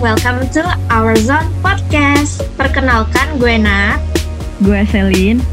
[0.00, 2.40] welcome to our Zone Podcast.
[2.56, 4.00] Perkenalkan gue Nat.
[4.64, 5.44] Gue Selin.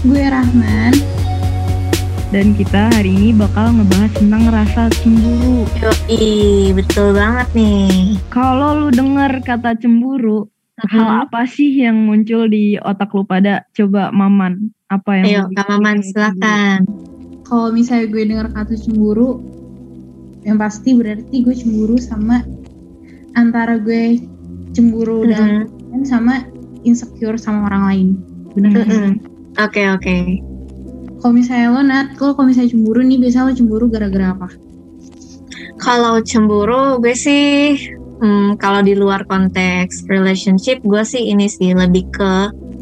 [0.00, 0.96] Gue Rahman.
[2.32, 5.68] Dan kita hari ini bakal ngebahas tentang rasa cemburu.
[5.76, 8.16] Yoi, betul banget nih.
[8.32, 10.48] Kalau lu denger kata cemburu,
[10.80, 10.88] Mhm.
[10.96, 13.68] hal apa sih yang muncul di otak lu pada?
[13.76, 16.88] Coba Maman, apa yang Ayo, Kak Maman, silakan.
[17.44, 19.44] Kalau misalnya gue dengar kata cemburu,
[20.48, 22.40] yang pasti berarti gue cemburu sama
[23.36, 24.18] antara gue
[24.72, 25.28] cemburu Mhm.
[25.30, 26.34] dalam hubungan sama
[26.82, 28.08] insecure sama orang lain.
[28.56, 29.08] Mhm.
[29.60, 30.16] Oke, oke.
[31.20, 34.48] Kalau misalnya lo Nat, kalau kalau misalnya cemburu nih biasa lo cemburu gara-gara apa?
[35.76, 37.76] Kalau cemburu, gue sih
[38.20, 42.32] hmm, kalau di luar konteks relationship, gue sih ini sih lebih ke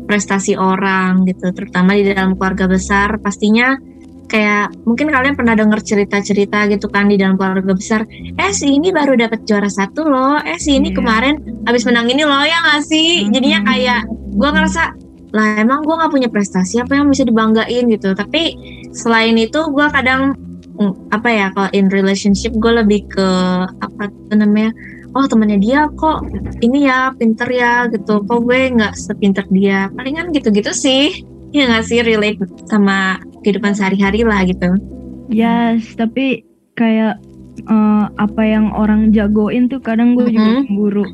[0.07, 3.19] prestasi orang gitu, terutama di dalam keluarga besar.
[3.19, 3.75] Pastinya
[4.35, 8.03] kayak mungkin kalian pernah dengar cerita-cerita gitu kan di dalam keluarga besar.
[8.35, 10.43] Eh si ini baru dapat juara satu loh.
[10.43, 10.99] Eh si ini Iya.
[10.99, 11.35] kemarin
[11.71, 13.31] habis menang ini loh ya nggak sih?
[13.31, 14.83] Jadinya kayak gue ngerasa
[15.35, 18.11] lah emang gue nggak punya prestasi apa yang bisa dibanggain gitu.
[18.11, 18.43] Tapi
[18.91, 20.35] selain itu gue kadang
[20.83, 23.29] mm, apa ya kalau in relationship gue lebih ke
[23.71, 24.75] apa tuh namanya
[25.15, 26.27] oh temannya dia kok
[26.59, 31.23] ini ya pinter ya gitu kok gue nggak sepinter dia palingan gitu-gitu sih
[31.55, 34.75] ya nggak sih relate sama kehidupan sehari-hari lah gitu
[35.25, 37.17] Yes, tapi kayak
[37.65, 40.63] eh, apa yang orang jagoin tuh kadang gue juga Mhm.
[40.67, 41.05] cemburu.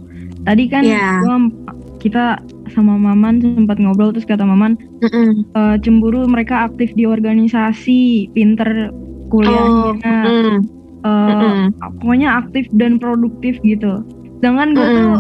[0.43, 1.21] Tadi kan Iya.
[1.21, 1.53] gua-
[2.01, 2.41] kita
[2.73, 5.47] sama Maman sempat ngobrol terus kata Maman Mm-mm.
[5.47, 10.59] eh, cemburu mereka aktif di organisasi, pinter oh kuliahnya, mm,
[11.05, 11.57] eh, mm-mm.
[12.01, 14.01] pokoknya aktif dan produktif gitu.
[14.41, 15.13] Sedangkan gue tuh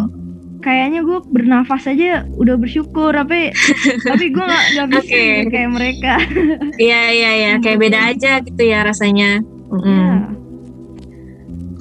[0.60, 3.52] kayaknya gue bernafas aja udah bersyukur, tapi
[4.08, 6.14] tapi gue nggak nggak bisa gitu kayak mereka.
[6.88, 9.86] iya iya iya kayak beda aja gitu ya rasanya Mm-mm.
[9.86, 10.14] Iya.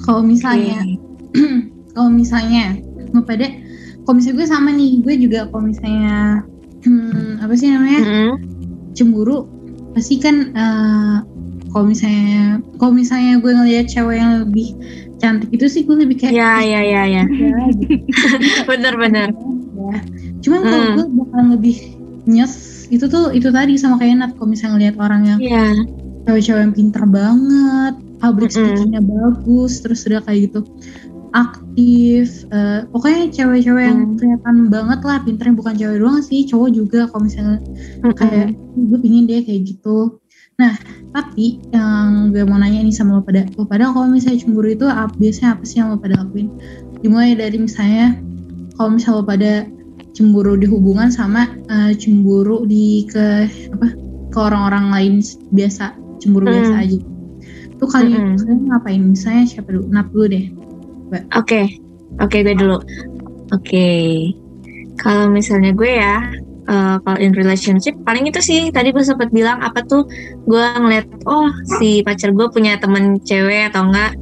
[0.00, 0.80] Kalau misalnya,
[1.94, 2.78] kalau misalnya
[3.10, 3.46] lo pada,
[4.06, 6.46] kalau misalnya gue sama nih, gue juga kalau misalnya
[6.86, 8.00] hmm, apa sih namanya?
[8.00, 8.32] Mm-mm.
[8.90, 9.46] cemburu
[9.94, 11.16] pasti kan eh,
[11.70, 14.74] kalau misalnya kalau misalnya gue ngeliat cewek yang lebih
[15.20, 17.44] cantik itu sih gue lebih kayak iya iya iya "Ya," gitu.
[18.64, 19.28] bener-bener
[19.76, 19.96] ya.
[20.40, 20.94] Cuman kalau Hmm.
[20.96, 21.76] gue bakal lebih
[22.24, 22.54] nyes
[22.88, 25.64] itu tuh itu tadi sama kayak Nat kalau misalnya ngeliat orang yang iya
[26.26, 30.60] cewek-cewek yang pinter banget public speakingnya bagus terus udah kayak gitu
[31.30, 34.16] aktif eh, pokoknya cewek-cewek yang Hmm.
[34.18, 37.58] kelihatan banget lah pinternya bukan cewek doang sih cowok juga kalau misalnya
[38.02, 38.14] Mm-mm.
[38.18, 40.19] kayak gue pingin dia kayak gitu
[40.60, 40.74] nah
[41.10, 44.86] tapi yang gue mau nanya nih sama lo pada lo pada kalau misalnya cemburu itu
[44.86, 46.52] ap- biasanya apa sih yang lo pada lakuin?
[47.00, 48.20] Dimulai dari misalnya
[48.76, 49.52] kalau misalnya lo pada
[50.14, 53.86] cemburu di hubungan sama eh, cemburu di ke apa
[54.30, 55.14] ke orang-orang lain
[55.50, 56.54] biasa cemburu Hmm.
[56.60, 56.98] biasa aja.
[57.80, 58.38] Tuh kalian Mm-mm.
[58.38, 59.02] kalian ngapain?
[59.02, 59.84] Misalnya siapa dulu?
[59.90, 60.44] Nap dulu deh.
[61.34, 61.60] Oke,
[62.22, 62.78] oke gue dulu.
[63.50, 63.88] Oke,
[64.94, 66.22] kalau misalnya gue ya,
[66.68, 70.04] eh, kalau in relationship paling itu sih tadi gue sempat bilang apa tuh
[70.44, 71.48] gue ngeliat oh
[71.80, 74.12] si pacar gue punya temen cewek atau enggak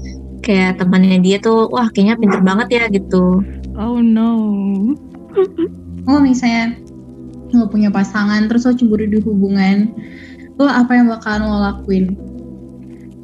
[0.43, 3.43] kayak temannya dia tuh wah kayaknya pinter banget ya gitu.
[3.75, 4.31] Oh no.
[6.09, 6.79] oh misalnya
[7.53, 9.93] lo punya pasangan terus lo cemburu di hubungan
[10.59, 12.17] lo apa yang bakalan lo lakuin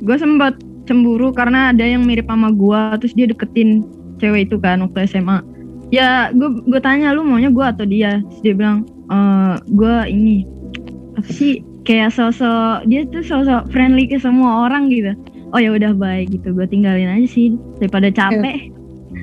[0.04, 3.84] Gue sempat cemburu karena ada yang mirip sama gua terus dia deketin
[4.20, 5.40] cewek itu kan waktu SMA.
[5.88, 8.20] Ya gue gue tanya lu maunya gua atau dia?
[8.20, 10.36] Terus dia bilang eh gue ini
[11.14, 15.12] apa sih kayak sosok dia tuh sosok friendly ke semua orang gitu.
[15.54, 18.74] Oh ya udah baik gitu gue tinggalin aja sih daripada capek.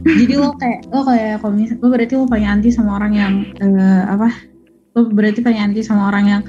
[0.02, 3.34] jadi lo kayak lo kayak kalau mis- lo berarti lo paling anti sama orang yang
[3.60, 4.32] eh, apa
[4.96, 6.42] lo berarti paling anti sama orang yang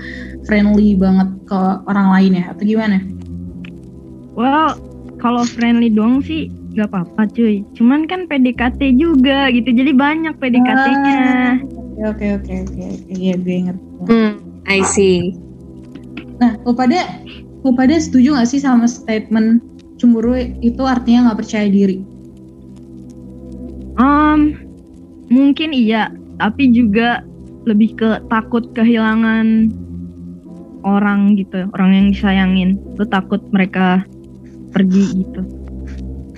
[0.47, 2.99] friendly banget ke orang lain ya atau gimana
[4.33, 4.79] Well
[5.21, 7.61] kalau friendly doang sih gak apa-apa cuy.
[7.77, 11.23] Cuman kan PDKT juga gitu jadi banyak PDKT-nya.
[11.61, 14.33] oke oke oke oke iya gue ngerti Hmm,
[14.67, 15.37] I see.
[16.41, 17.23] nah lo pada
[17.63, 19.63] lo pada setuju gak sih sama statement
[20.01, 22.03] cemburu itu artinya nggak percaya diri
[23.93, 24.57] Um,
[25.29, 26.09] mungkin iya,
[26.41, 27.21] tapi juga
[27.69, 29.69] lebih ke takut kehilangan
[30.81, 32.81] orang gitu, orang yang disayangin.
[32.97, 34.01] Lu takut mereka
[34.73, 35.45] pergi gitu.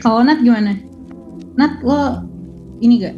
[0.02, 0.74] kalau Nat gimana
[1.54, 2.26] Nat lo
[2.82, 3.14] ini gak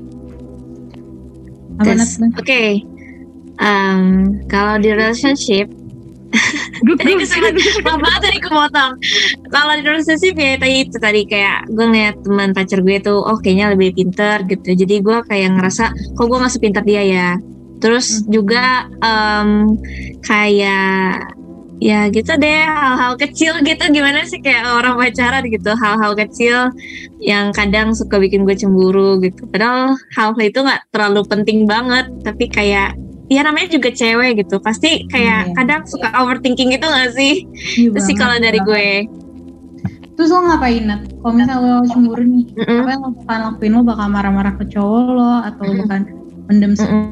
[2.36, 2.82] Oke,
[3.56, 5.72] Em, kalau di relationship
[6.84, 12.20] Gue tadi sempat maaf tadi kalau di relationship ya tadi itu tadi kayak gue ngeliat
[12.20, 14.76] teman pacar gue tuh oh kayaknya lebih pinter gitu.
[14.76, 17.30] Jadi gue kayak ngerasa kok gue gak sepintar dia ya?
[17.80, 19.80] Terus juga em,
[20.20, 21.32] kayak
[21.76, 26.72] ya gitu deh hal-hal kecil gitu gimana sih kayak orang pacaran gitu hal-hal kecil
[27.20, 32.48] yang kadang suka bikin gue cemburu gitu padahal hal itu nggak terlalu penting banget tapi
[32.48, 32.96] kayak
[33.28, 35.54] ya namanya juga cewek gitu pasti kayak Iya.
[35.58, 37.44] kadang suka overthinking gitu gak sih
[37.76, 38.70] Iya itu sih kalau dari banget.
[38.72, 38.88] gue
[40.16, 41.04] Terus lo ngapain Nat?
[41.20, 42.80] Kalau misalnya lo cemburu nih, Mm-mm.
[42.80, 43.72] apa yang lo bakal lakuin?
[43.76, 45.82] Lo bakal marah-marah ke cowok lo atau lo Mm-mm.
[45.84, 46.00] bakal
[46.48, 47.04] mendem Mm-mm.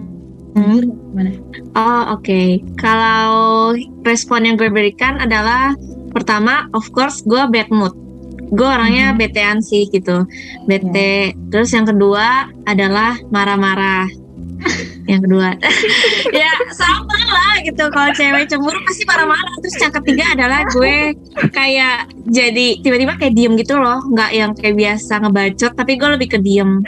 [0.54, 1.30] Gimana?
[1.74, 2.42] Oh oke,
[2.78, 3.74] kalau
[4.06, 5.74] respon yang gue berikan adalah
[6.10, 7.90] pertama, of course gue bad mood.
[8.54, 9.18] Gue orangnya Mhm.
[9.18, 10.22] betean sih gitu,
[10.64, 11.34] bete.
[11.50, 14.06] Terus yang kedua adalah marah-marah.
[15.04, 15.52] yang kedua,
[16.32, 17.84] ya sama lah gitu.
[17.92, 19.52] Kalau cewek cemburu pasti marah-marah.
[19.60, 21.12] Terus yang ketiga adalah gue
[21.52, 26.28] kayak jadi tiba-tiba kayak diem gitu loh, nggak yang kayak biasa ngebacot, tapi gue lebih
[26.32, 26.80] ke diem.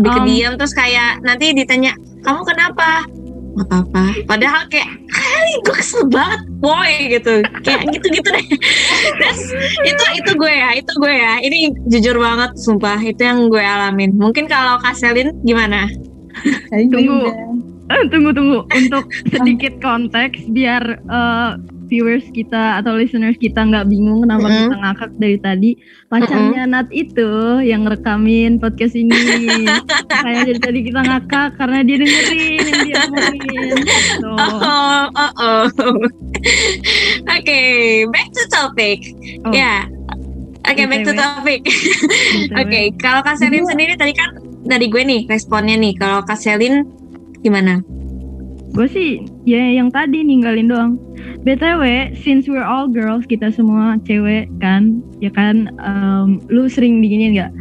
[0.00, 1.92] Ke Um, terus kayak nanti ditanya
[2.24, 3.04] kamu kenapa?
[3.50, 4.04] Gak apa-apa.
[4.30, 7.34] Padahal kayak kali gue kesel banget, boy gitu.
[7.66, 8.46] Kayak gitu-gitu deh.
[9.20, 9.42] Terus
[9.82, 11.34] itu itu gue ya, itu gue ya.
[11.42, 11.58] Ini
[11.90, 13.02] jujur banget, sumpah.
[13.02, 14.14] Itu yang gue alamin.
[14.14, 15.90] Mungkin kalau Kaselin gimana?
[16.70, 17.26] Tunggu.
[17.26, 17.36] udah.
[17.90, 19.04] Eh, tunggu tunggu untuk
[19.34, 21.50] sedikit konteks biar eh,
[21.90, 24.60] viewers kita atau listeners kita nggak bingung kenapa Mm-mm.
[24.70, 25.70] kita ngakak dari tadi
[26.06, 29.10] pacarnya Nat itu yang rekamin podcast ini
[30.22, 33.76] kayak dari tadi kita ngakak karena dia dengerin yang dia omongin
[34.22, 34.36] Tuh.
[34.36, 35.64] Oh, oh, oh.
[37.36, 37.60] Oke,
[38.12, 38.98] back to topic.
[39.44, 39.52] Oh.
[39.52, 39.88] Ya.
[40.68, 41.64] Oke, back to topic.
[42.54, 45.96] Oke, kalau Kak Selin sendiri tadi kan dari gue nih responnya nih.
[45.96, 46.84] Kalau Kak Selin
[47.40, 47.80] gimana?
[48.70, 49.10] gue sih
[49.42, 50.92] ya yang tadi ninggalin doang
[51.40, 57.36] btw since we're all girls kita semua cewek kan ya kan em, lu sering diginin
[57.36, 57.52] nggak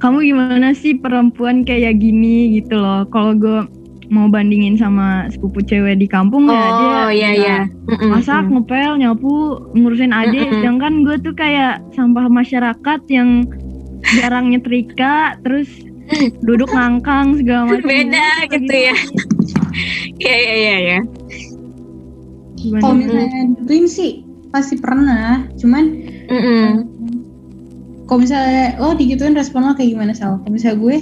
[0.00, 3.64] kamu gimana sih perempuan kayak gini gitu loh kalau gue
[4.06, 7.58] mau bandingin sama sepupu cewek di kampung ya dia Oh, iya ya, iya.
[7.90, 8.52] Mm-mm, masak mm.
[8.54, 9.34] ngepel nyapu
[9.74, 10.62] ngurusin adik Mm-mm.
[10.62, 13.50] sedangkan gue tuh kayak sampah masyarakat yang
[14.22, 15.66] jarang nyetrika terus
[16.46, 18.94] duduk ngangkang segala macam Beda gitu ya.
[20.22, 21.00] Iya iya iya ya.
[22.66, 22.82] Gimana?
[22.82, 24.10] Kalau misalnya gituin sih
[24.50, 25.46] pasti pernah.
[25.54, 25.84] Cuman
[26.26, 26.66] Mm-mm.
[28.04, 30.42] kalau misalnya lo digituin respon lo kayak gimana Sal?
[30.42, 30.96] Kalau misalnya gue,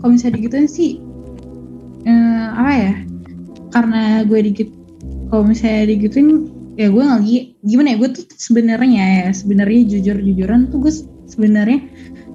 [0.00, 0.96] kalau misalnya digituin sih
[2.02, 2.94] eh, apa ya?
[3.68, 4.70] Karena gue digit,
[5.28, 10.16] kalau misalnya digituin ya gue nggak gi- gimana ya gue tuh sebenarnya ya sebenarnya jujur
[10.20, 10.92] jujuran tuh gue
[11.24, 11.80] sebenarnya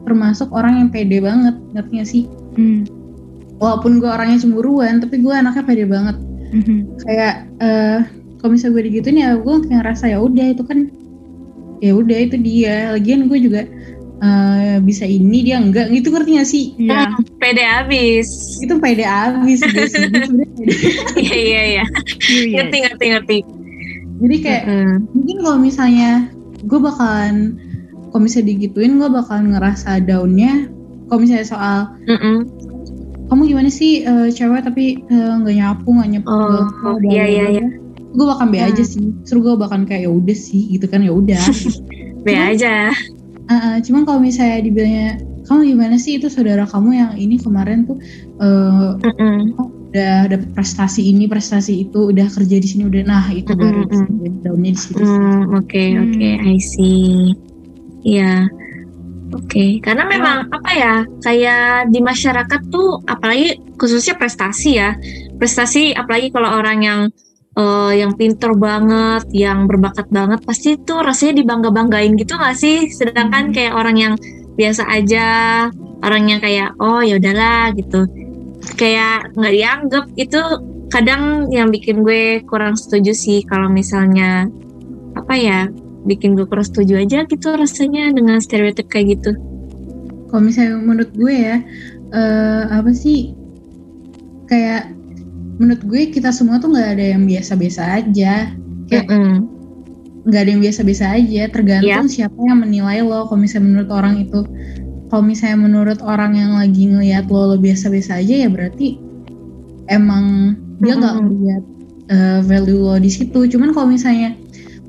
[0.02, 2.24] termasuk orang yang pede banget ngerti gak sih
[2.58, 2.84] Hmm.
[3.62, 6.18] walaupun gue orangnya cemburuan tapi gue anaknya pede banget
[6.52, 6.78] Mhm.
[7.06, 8.02] kayak eh
[8.42, 10.90] kalau misalnya gue digituin ya gue kayak ngerasa ya udah itu kan
[11.78, 13.62] ya udah itu dia lagian gue juga
[14.18, 17.06] eh, bisa ini dia enggak gitu ngerti gak sih Iya.
[17.08, 18.28] Hmm, Pede abis.
[18.60, 20.46] itu pede abis pede.
[21.16, 21.84] Iya iya iya.
[22.20, 22.54] Period.
[22.56, 23.38] Ngerti ngerti ngerti.
[24.22, 24.96] jadi kayak Mm-mm.
[25.14, 26.12] mungkin kalau misalnya
[26.62, 27.58] gue bakalan
[28.08, 30.70] kalau misalnya digituin gue bakalan ngerasa downnya
[31.06, 32.46] kalau misalnya soal Mm-mm.
[33.26, 37.66] kamu gimana sih eh, cewek tapi eh, nggak nyapu nggak nyapu Oh, iya, iya, iya.
[38.12, 38.70] Gue bakal be Hmm.
[38.70, 41.40] aja sih seru gue bakal kayak ya udah sih gitu kan ya udah
[42.26, 42.94] Be aja.
[43.50, 45.10] Uh, uh, cuman kalau misalnya dibilangnya
[45.42, 47.98] kamu gimana sih itu saudara kamu yang ini kemarin tuh
[48.38, 49.58] uh, Mm-mm.
[49.90, 54.46] udah dapet prestasi ini prestasi itu udah kerja di sini udah nah itu baru Mm-mm.
[54.46, 55.10] daunnya di situ sih.
[55.10, 56.02] Hmm, oke Hmm.
[56.14, 57.34] oke, I see.
[58.06, 58.46] Iya.
[59.32, 64.92] Oke, karena memang apa ya, kayak di masyarakat tuh apalagi khususnya prestasi ya.
[65.40, 67.00] Prestasi apalagi kalau orang yang
[67.58, 72.88] eh, yang pinter banget, yang berbakat banget, pasti tuh rasanya dibangga-banggain gitu gak sih?
[72.92, 73.54] Sedangkan Hmm.
[73.56, 74.14] kayak orang yang
[74.56, 75.28] biasa aja,
[76.04, 78.08] orang yang kayak oh ya udahlah gitu.
[78.78, 80.42] Kayak nggak dianggap itu
[80.92, 84.52] kadang yang bikin gue kurang setuju sih kalau misalnya
[85.16, 85.60] apa ya
[86.04, 89.32] bikin gue kurang setuju aja gitu rasanya dengan stereotip kayak gitu.
[90.28, 91.58] kalau misalnya menurut gue ya
[92.12, 93.32] eh, apa sih
[94.52, 94.92] kayak
[95.60, 98.54] menurut gue kita semua tuh nggak ada yang biasa-biasa aja.
[98.88, 99.10] Kayak-
[100.22, 101.44] nggak ada yang biasa-biasa aja.
[101.50, 103.26] Tergantung siapa yang menilai lo.
[103.26, 104.40] Kalau misalnya menurut orang itu
[105.12, 108.96] kalau misalnya menurut orang yang lagi ngelihat lo lo biasa-biasa aja ya berarti
[109.92, 111.28] emang dia nggak Mm-mm.
[111.28, 111.64] ngeliat
[112.08, 113.40] eh, value lo di situ.
[113.52, 114.38] Cuman kalau misalnya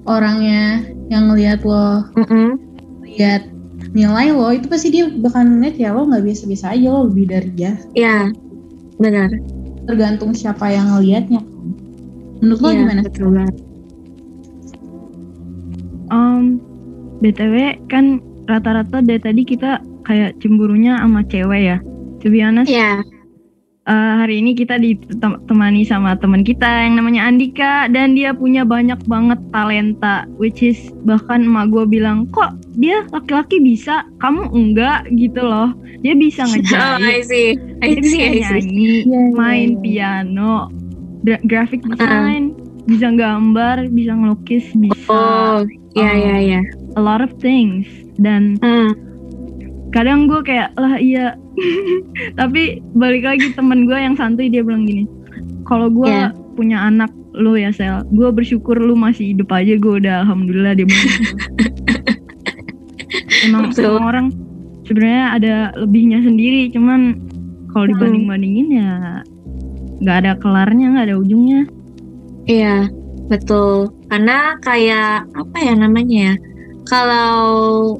[0.06, 2.54] orangnya yang ngelihat lo Mm-mm.
[3.02, 3.50] lihat
[3.92, 7.50] nilai lo itu pasti dia bakal ngeliat ya lo nggak biasa-biasa aja lo lebih dari
[7.58, 7.72] dia.
[7.98, 8.30] Ya
[9.02, 9.32] benar.
[9.86, 11.42] Tergantung siapa yang ngelihatnya
[12.42, 13.56] menurut lo Iya, gimana betul banget.
[16.12, 16.60] Um,
[17.24, 21.78] btw kan rata-rata dari tadi kita kayak cemburunya sama cewek ya.
[22.20, 23.00] To be honest, Iya.
[23.86, 28.98] eh, hari ini kita ditemani sama teman kita yang namanya Andika dan dia punya banyak
[29.06, 35.40] banget talenta which is bahkan emak gue bilang kok dia laki-laki bisa kamu enggak gitu
[35.40, 37.48] loh dia bisa Oh, ngejahit I see.
[37.78, 38.40] I dia bisa see, I see.
[38.40, 39.80] nyanyi Iya, iya, main iya.
[39.80, 40.54] piano
[41.20, 45.62] gra- graphic design bisa gambar bisa ngelukis bisa Oh,
[45.92, 46.16] ya Oh.
[46.16, 46.60] ya ya.
[46.92, 47.84] a lot of things
[48.16, 48.92] dan Hmm.
[49.90, 51.36] kadang gue kayak lah iya
[52.40, 55.04] tapi balik lagi temen gue yang santuy dia bilang gini
[55.62, 56.32] kalau gue Iya.
[56.52, 60.84] punya anak lo ya sel gue bersyukur lu masih hidup aja gue udah alhamdulillah dia
[60.84, 61.12] bilang.
[63.42, 63.98] emang Betul.
[63.98, 64.26] semua orang
[64.82, 67.00] sebenarnya ada lebihnya sendiri cuman
[67.70, 67.92] kalau Hmm.
[67.96, 68.90] dibanding bandingin ya
[70.02, 71.62] nggak ada kelarnya nggak ada ujungnya
[72.42, 72.90] Iya,
[73.30, 73.86] betul.
[74.10, 76.34] Karena kayak apa ya namanya ya?
[76.82, 77.30] Kalau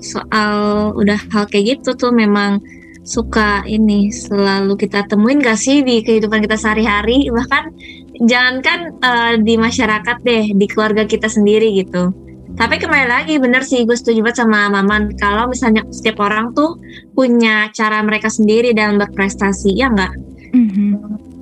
[0.03, 0.55] soal
[0.99, 2.59] udah hal kayak gitu tuh memang
[3.07, 7.71] suka ini selalu kita temuin gak sih di kehidupan kita sehari-hari bahkan
[8.19, 12.11] jangankan eh, di masyarakat deh di keluarga kita sendiri gitu
[12.53, 15.17] tapi kembali lagi bener sih gue setuju banget sama Maman.
[15.17, 16.77] Kalau misalnya setiap orang tuh
[17.17, 20.13] punya cara mereka sendiri dalam berprestasi ya nggak?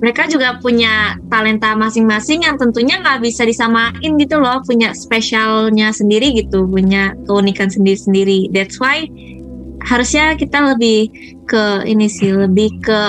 [0.01, 6.33] Mereka juga punya talenta masing-masing yang tentunya nggak bisa disamain gitu loh punya spesialnya sendiri
[6.33, 8.49] gitu punya keunikan sendiri-sendiri.
[8.49, 9.05] That's why
[9.85, 11.11] harusnya kita lebih
[11.45, 12.99] ke ini sih lebih ke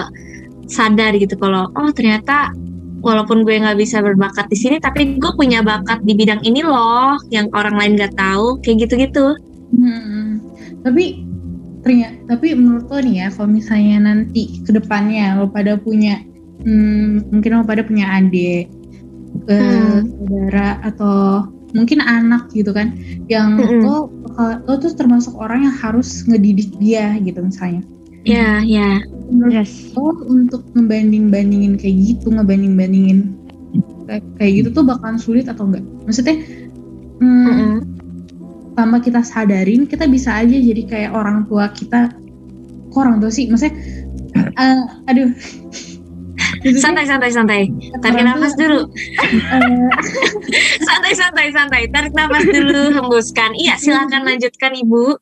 [0.69, 2.53] sadar gitu kalau oh ternyata
[3.03, 7.19] walaupun gue nggak bisa berbakat di sini tapi gue punya bakat di bidang ini loh
[7.35, 9.35] yang orang lain nggak tahu kayak gitu-gitu
[9.73, 10.37] Hmm,
[10.85, 11.25] tapi
[11.81, 16.21] ternyata tapi menurut lo nih ya kalau misalnya nanti ke depannya lo pada punya
[16.61, 18.69] hmm, mungkin lo pada punya adik
[19.49, 20.05] eh, Hmm.
[20.13, 22.93] saudara atau mungkin anak gitu kan
[23.33, 23.81] yang Mm-mm.
[23.81, 24.13] lo
[24.69, 27.81] lo tuh termasuk orang yang harus ngedidik dia gitu misalnya
[28.29, 29.01] ya ya
[29.33, 29.91] menurut yes.
[29.97, 33.33] Lo untuk ngebanding-bandingin kayak gitu ngebanding-bandingin
[34.07, 35.85] kayak, kayak gitu tuh bakalan sulit atau enggak?
[36.05, 36.37] Maksudnya
[37.19, 37.75] hmm, Mm-mm.
[38.77, 42.13] tanpa kita sadarin kita bisa aja jadi kayak orang tua kita.
[42.93, 43.49] Kok orang tua sih?
[43.49, 43.75] Maksudnya
[44.37, 45.31] eh, aduh.
[46.63, 47.63] Santai santai santai.
[48.07, 48.87] Tarik nafas dulu.
[48.87, 49.89] Eh,
[50.87, 51.83] santai santai santai.
[51.91, 53.51] Tarik nafas dulu hembuskan.
[53.59, 55.19] Iya silakan lanjutkan ibu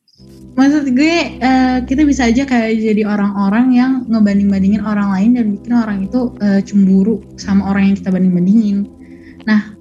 [0.58, 5.72] maksud gue eh, kita bisa aja kayak jadi orang-orang yang ngebanding-bandingin orang lain dan bikin
[5.74, 8.78] orang itu eh, cemburu sama orang yang kita banding-bandingin.
[9.46, 9.74] Nah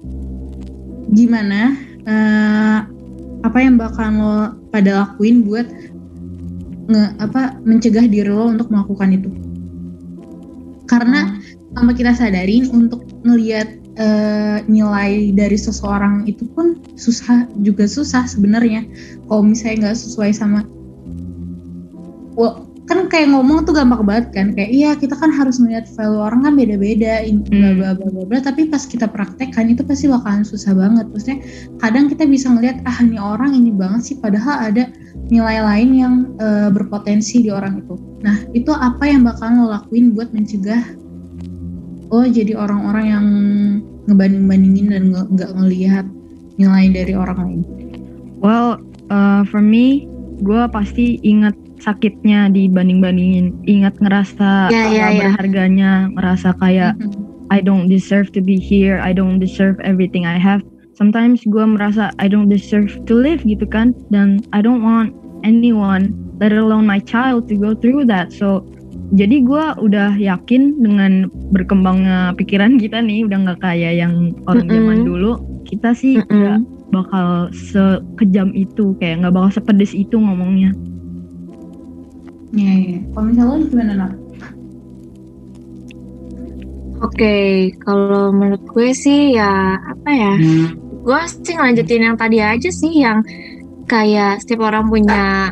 [1.10, 1.74] gimana
[2.06, 2.78] eh,
[3.40, 4.36] apa yang bakalan lo
[4.70, 5.66] pada lakuin buat
[6.90, 9.30] nge apa mencegah diri lo untuk melakukan itu?
[10.86, 11.38] Karena
[11.74, 18.88] tanpa kita sadarin untuk ngelihat eh, nilai dari seseorang itu pun susah juga susah sebenarnya.
[19.28, 20.64] Kalau misalnya nggak sesuai sama
[22.38, 22.56] Wah,
[22.88, 24.46] kan kayak ngomong tuh gampang banget kan.
[24.56, 27.76] Kayak iya kita kan harus melihat value orang kan beda-beda bla Hmm.
[27.76, 31.04] bla bla bla bla tapi pas kita praktekkan itu pasti bakalan susah banget.
[31.12, 31.38] Maksudnya
[31.78, 34.88] kadang kita bisa ngelihat ah ini orang ini banget sih padahal ada
[35.28, 37.94] nilai lain yang eh, berpotensi di orang itu.
[38.24, 40.96] Nah itu apa yang bakalan lo lakuin buat mencegah
[42.10, 43.26] oh jadi orang-orang yang
[44.08, 46.06] ngebanding-bandingin dan nge- nggak ngelihat
[46.56, 47.62] nilai dari orang lain
[48.40, 48.80] Well,
[49.12, 50.08] uh, for me,
[50.40, 55.18] gue pasti ingat sakitnya dibanding-bandingin, ingat ngerasa ya, nggak ya.
[55.20, 57.28] berharganya, ngerasa kayak Mhm.
[57.50, 60.62] I don't deserve to be here, I don't deserve everything I have.
[60.96, 66.12] Sometimes gue merasa I don't deserve to live gitu kan, dan I don't want anyone,
[66.38, 68.30] let alone my child, to go through that.
[68.32, 68.64] So,
[69.10, 74.78] jadi gue udah yakin dengan berkembangnya pikiran kita nih, udah nggak kayak yang orang Mm-mm.
[74.78, 75.32] zaman dulu.
[75.66, 76.30] Kita sih Mm-mm.
[76.30, 76.58] nggak
[76.94, 80.70] bakal sekejam itu, kayak nggak bakal sepedes itu ngomongnya.
[82.54, 82.98] Iya, iya.
[83.10, 84.12] Kalau misalnya lo gimana nak?
[87.00, 87.36] Oke,
[87.82, 90.34] kalau menurut gue sih ya apa ya?
[91.02, 93.24] Gue sih ngelanjutin yang tadi aja sih yang
[93.90, 95.50] kayak setiap orang punya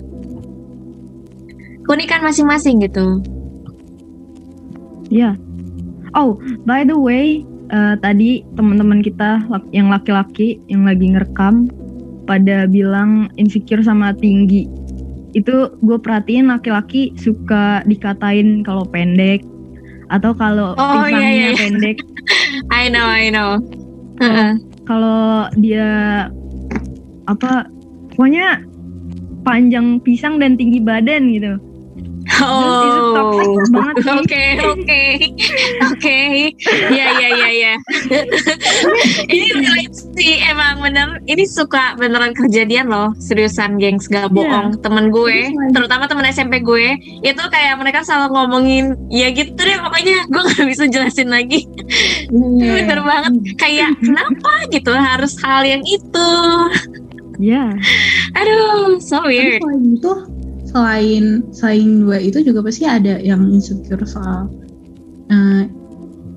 [1.88, 3.18] keunikan masing-masing gitu.
[5.08, 5.36] Iya.
[6.16, 9.44] Oh, by the way, eh, tadi teman-teman kita
[9.76, 11.68] yang laki-laki yang lagi ngerekam
[12.24, 14.68] pada bilang insecure sama tinggi.
[15.36, 19.44] Itu gue perhatiin laki-laki suka dikatain kalau pendek
[20.08, 21.52] atau kalau Oh, iya, pisangnya iya, iya.
[21.56, 21.96] pendek.
[22.80, 23.60] I know, I know.
[24.20, 24.52] Heeh.
[24.88, 25.88] Kalau dia
[27.28, 27.68] apa?
[28.16, 28.64] Pokoknya
[29.44, 31.60] panjang pisang dan tinggi badan gitu.
[32.38, 33.58] Oh.
[34.18, 35.02] Oke, oke,
[35.84, 36.18] oke.
[36.88, 37.74] Ya, ya, ya, ya.
[39.32, 41.18] ini relate sih emang bener.
[41.24, 43.10] Ini suka beneran kejadian loh.
[43.18, 44.34] Seriusan, gengs, gak Iya.
[44.34, 44.68] bohong.
[44.80, 49.78] Temen gue, terutama temen SMP gue, itu kayak mereka selalu ngomongin, ya gitu deh.
[49.78, 51.66] Pokoknya gue gak bisa jelasin lagi.
[52.30, 52.86] Iya.
[52.86, 53.32] Bener banget.
[53.58, 56.30] Kayak kenapa gitu harus hal yang itu.
[57.38, 57.70] Ya.
[58.34, 59.60] Aduh, so Tapi weird.
[59.62, 60.12] selain itu
[60.68, 64.52] selain selain dua itu juga pasti ada yang insecure soal
[65.28, 65.64] eh,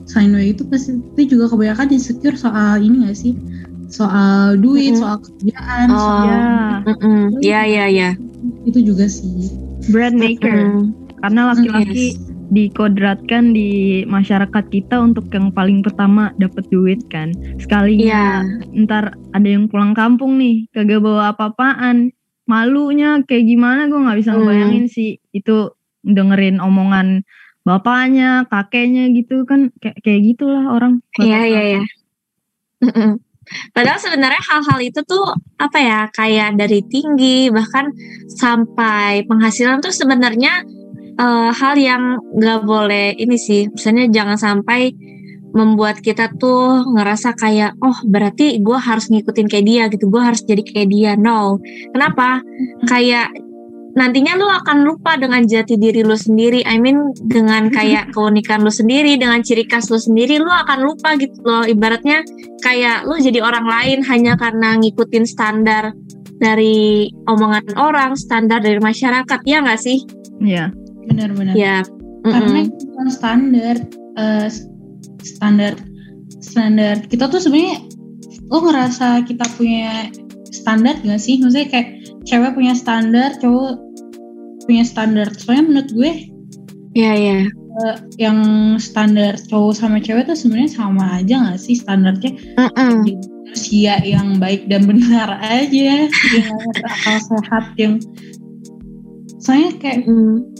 [0.07, 3.35] selain dua itu pasti itu juga kebanyakan insecure soal ini gak sih
[3.87, 5.01] soal duit Mm-mm.
[5.03, 5.99] soal kerjaan Oh.
[5.99, 6.27] soal
[7.43, 7.61] Ya.
[7.61, 8.09] Ya, ya, ya.
[8.63, 9.51] itu juga sih
[9.89, 10.57] Brand maker.
[10.77, 10.85] Mm.
[11.19, 12.21] Karena laki-laki Yes.
[12.51, 13.69] dikodratkan di
[14.05, 17.31] masyarakat kita untuk yang paling pertama dapat duit kan.
[17.57, 18.81] Sekalinya Iya.
[18.85, 22.09] ntar ada yang pulang kampung nih kagak bawa apa-apaan.
[22.51, 24.43] Malunya kayak gimana gue nggak bisa Hmm.
[24.43, 25.71] ngebayangin sih itu
[26.03, 27.23] dengerin omongan
[27.63, 30.99] bapaknya, kakeknya gitu kan kayak kayak gitulah orang.
[31.15, 31.81] Iya iya iya.
[33.75, 35.25] Padahal sebenarnya hal-hal itu tuh
[35.59, 37.91] apa ya kayak dari tinggi bahkan
[38.31, 40.65] sampai penghasilan tuh sebenarnya
[41.19, 43.67] eh, hal yang nggak boleh ini sih.
[43.69, 44.91] Misalnya jangan sampai
[45.51, 50.41] membuat kita tuh ngerasa kayak oh berarti gue harus ngikutin kayak dia gitu gue harus
[50.43, 51.11] jadi kayak dia.
[51.19, 51.59] No.
[51.91, 52.39] Kenapa?
[52.87, 53.35] Kayak
[53.91, 56.63] nantinya lu akan lupa dengan jati diri lu sendiri.
[56.63, 61.19] I mean dengan kayak keunikan lu sendiri dengan ciri khas lu sendiri lu akan lupa
[61.19, 61.67] gitu loh.
[61.67, 62.23] Ibaratnya
[62.63, 65.91] kayak lu jadi orang lain hanya karena ngikutin standar
[66.41, 69.39] dari omongan orang standar dari masyarakat.
[69.43, 69.99] Ya nggak sih?
[70.41, 70.71] Iya.
[71.01, 71.53] benar-benar.
[71.57, 71.83] Ya
[72.21, 72.69] karena mm-mm.
[72.69, 73.75] itu bukan standar
[74.17, 74.47] eh,
[75.23, 75.73] standar
[76.41, 77.05] standar.
[77.05, 77.87] Kita tuh sebenarnya
[78.51, 80.11] lo ngerasa kita punya
[80.51, 81.39] standar gak sih?
[81.39, 81.89] Maksudnya kayak
[82.27, 83.79] cewek punya standar cowok
[84.67, 85.31] punya standar.
[85.37, 86.11] Soalnya menurut gue
[86.91, 88.39] ya ya eh, yang
[88.77, 92.35] standar cowok sama cewek tuh sebenarnya sama aja gak sih standarnya?
[92.59, 93.07] Mm-mm.
[93.07, 93.13] Jadi
[93.51, 96.55] manusia yang baik dan benar aja yang
[96.87, 97.99] akal sehat yang
[99.43, 100.50] soalnya kayak Mm.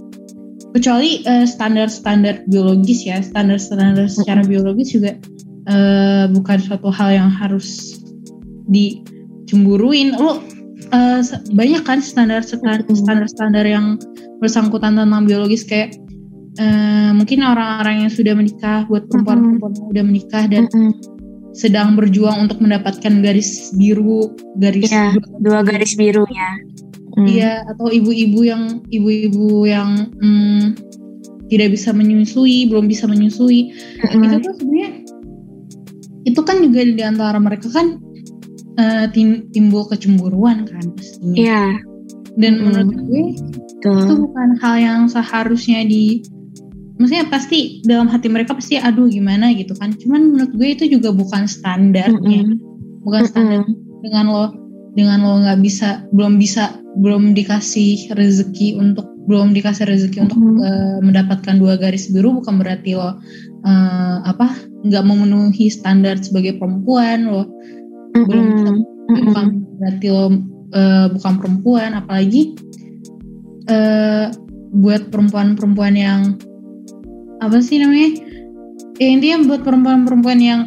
[0.71, 5.19] Kecuali eh, standar-standar biologis ya standar-standar secara biologis juga
[5.67, 7.99] eh, bukan suatu hal yang harus
[8.71, 10.15] dicemburuin.
[10.15, 10.39] Lo
[10.91, 12.95] eh, se- banyak kan standar Mm-mm.
[12.95, 13.99] standar-standar yang
[14.39, 15.95] bersangkutan tentang biologis kayak
[16.59, 20.65] eh, mungkin orang-orang yang sudah menikah buat perempuan-perempuan yang udah menikah dan
[21.51, 26.49] sedang berjuang untuk mendapatkan garis biru garis Iya, dua garis biru ya
[27.11, 27.27] Mm.
[27.27, 30.79] Iya, atau ibu-ibu yang ibu-ibu yang mm,
[31.51, 33.75] tidak bisa menyusui, belum bisa menyusui.
[34.07, 34.23] Mm-mm.
[34.23, 34.91] Itu tuh sebenarnya
[36.23, 37.99] itu kan juga di antara mereka kan
[38.79, 41.35] eh, tim- timbul kecemburuan kan pastinya.
[41.35, 41.63] Iya,
[42.39, 42.63] Dan Mm.
[42.63, 43.51] menurut gue itu
[43.83, 44.15] betul.
[44.31, 46.23] bukan hal yang seharusnya di
[46.95, 49.91] maksudnya pasti dalam hati mereka pasti aduh gimana gitu kan.
[49.99, 52.47] Cuman menurut gue itu juga bukan standarnya.
[52.47, 53.03] Mm-mm.
[53.03, 53.99] Bukan standar Mm-mm.
[54.05, 54.60] dengan lo
[54.91, 60.57] dengan lo nggak bisa belum bisa belum dikasih rezeki untuk belum dikasih rezeki untuk Mhm.
[60.59, 63.21] eh, mendapatkan dua garis biru bukan berarti lo
[63.63, 64.51] eh, apa
[64.83, 67.47] nggak memenuhi standar sebagai perempuan lo
[68.11, 69.23] belum bisa Mm-mm.
[69.31, 69.45] bukan
[69.79, 70.25] berarti lo
[70.75, 72.41] eh, bukan perempuan apalagi
[73.71, 74.27] eh,
[74.71, 76.21] buat perempuan-perempuan yang
[77.39, 78.19] apa sih namanya
[78.99, 80.61] ya intinya buat perempuan-perempuan yang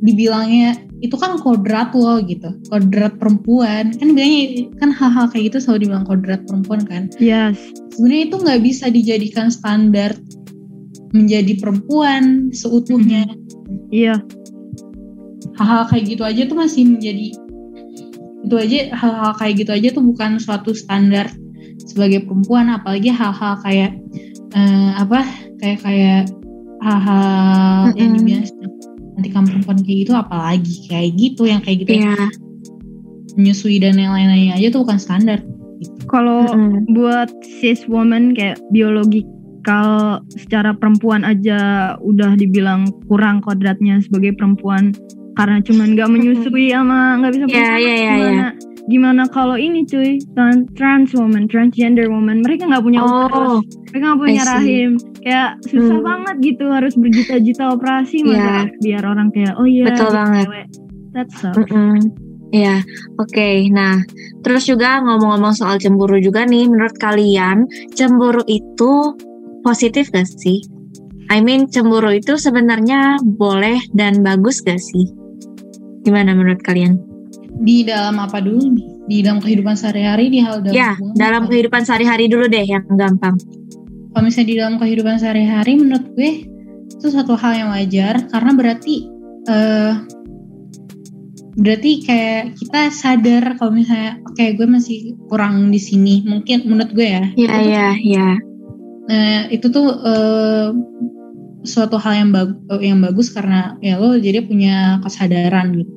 [0.00, 5.88] dibilangnya itu kan kodrat lo gitu kodrat perempuan kan bilangnya kan hal-hal kayak gitu selalu
[5.88, 7.60] dibilang kodrat perempuan kan Yes.
[7.92, 10.16] sebenarnya itu nggak bisa dijadikan standar
[11.12, 13.28] menjadi perempuan seutuhnya
[13.92, 14.24] Iya.
[15.60, 17.28] hal-hal kayak gitu aja tuh masih menjadi
[18.46, 21.28] itu aja hal-hal kayak gitu aja tuh bukan suatu standar
[21.82, 23.92] sebagai perempuan apalagi hal-hal kayak
[24.54, 25.26] eh, apa
[25.60, 26.22] kayak kayak
[26.80, 28.18] hal-hal yang Mm-mm.
[28.22, 28.46] dibilang
[29.16, 32.16] nanti kamu perempuan kayak gitu apalagi kayak gitu yang kayak gitu Iya.
[33.34, 35.40] menyusui dan yang lain-lainnya aja tuh bukan standar
[36.06, 36.86] Kalau Mm-mm.
[36.94, 41.58] buat cis woman kayak biologikal secara perempuan aja
[41.98, 44.94] udah dibilang kurang kodratnya sebagai perempuan
[45.34, 48.48] karena cuman nggak menyusui sama nggak bisa Iya, punya anak, iya, iya,
[48.86, 53.54] gimana kalau ini cuy tran- trans woman transgender woman mereka nggak punya Oh, uterus
[53.90, 56.06] mereka nggak punya rahim kayak susah Hmm.
[56.06, 60.44] banget gitu harus berjuta-juta operasi masa biar orang kayak oh iya Betul banget.
[60.46, 60.66] cewek.
[61.12, 61.98] that sucks Mm-mm.
[62.46, 62.78] Iya,
[63.18, 63.48] oke.
[63.74, 64.06] Nah,
[64.40, 69.18] terus juga ngomong-ngomong soal cemburu juga nih, menurut kalian cemburu itu
[69.60, 70.62] positif gak sih?
[71.26, 75.10] I mean, cemburu itu sebenarnya boleh dan bagus gak sih?
[76.06, 77.02] Gimana menurut kalian?
[77.62, 81.42] Di dalam apa dulu nih di dalam kehidupan sehari-hari di hal dalam ya, hubungan dalam
[81.46, 81.50] apa?
[81.54, 83.36] kehidupan sehari-hari dulu deh yang gampang.
[84.12, 86.30] kalau misalnya di dalam kehidupan sehari-hari menurut gue
[86.96, 88.94] itu suatu hal yang wajar karena berarti
[89.46, 89.94] eh
[91.56, 97.08] berarti kayak kita sadar kalau misalnya oke gue masih kurang di sini mungkin menurut gue
[97.08, 98.28] ya Iya, iya, iya.
[99.06, 100.68] Nah, itu tuh eh,
[101.66, 105.94] suatu hal yang bagus yang bagus karena ya lo jadi punya kesadaran gitu.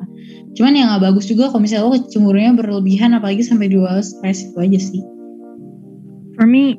[0.59, 4.59] Cuman yang nggak bagus juga kalau misalnya lo cemburunya berlebihan apalagi sampai dua stres itu
[4.59, 4.99] aja sih.
[6.35, 6.75] For me,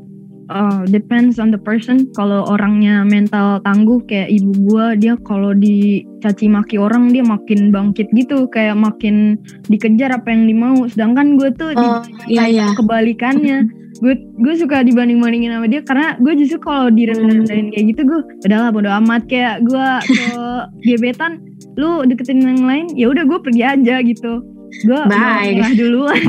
[0.53, 2.13] uh, depends on the person.
[2.13, 8.13] Kalau orangnya mental tangguh kayak ibu gua, dia kalau dicaci maki orang dia makin bangkit
[8.13, 9.41] gitu, kayak makin
[9.73, 10.85] dikejar apa yang dimau.
[10.85, 12.67] Sedangkan gue tuh di- Oh, iya, iya.
[12.77, 13.80] kebalikannya.
[14.01, 18.21] Gue gue suka dibanding bandingin sama dia karena gue justru kalau direndah-rendahin kayak gitu gue
[18.49, 20.33] udahlah bodo amat kayak gue ke
[20.89, 21.45] gebetan
[21.77, 24.41] lu deketin yang lain ya udah gue pergi aja gitu
[24.89, 25.53] gue Bye.
[25.53, 26.23] nyerah duluan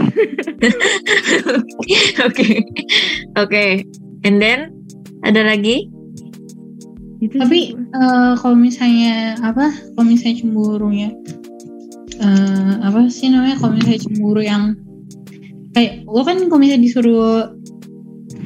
[2.28, 2.48] Oke.
[3.38, 3.66] Oke.
[4.22, 4.74] And then
[5.26, 5.90] ada lagi?
[7.22, 9.70] Gitu Tapi eh, kalau misalnya apa?
[9.94, 11.10] Kalau misalnya cemburunya
[12.22, 13.58] eh apa sih namanya?
[13.58, 14.78] Kalau misalnya cemburu yang
[15.74, 17.50] kayak lo kan kalau misalnya disuruh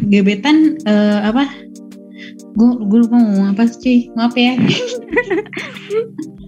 [0.04, 1.48] gebetan eh, apa?
[2.56, 4.12] Gue gue lupa ngomong apa sih.
[4.16, 4.56] Maaf ya.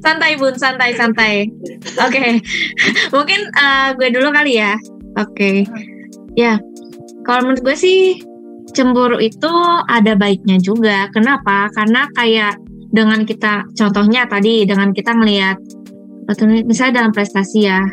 [0.03, 1.51] Santai bun, santai, santai.
[1.99, 2.39] Oke,
[3.15, 4.77] mungkin eh, gue dulu kali ya.
[5.19, 5.65] Oke,
[6.37, 6.61] ya.
[7.27, 7.99] Kalau menurut gue sih
[8.71, 9.51] cemburu itu
[9.89, 11.11] ada baiknya juga.
[11.11, 11.67] Kenapa?
[11.75, 12.55] Karena kayak
[12.93, 15.59] dengan kita, contohnya tadi dengan kita ngelihat,
[16.63, 17.83] misalnya dalam prestasi ya,